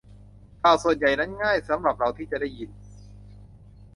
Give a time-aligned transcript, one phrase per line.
[0.61, 2.69] ข่าวส่วนใหญ่นั้นง่ายสำหรับเราที่จะได้ยิน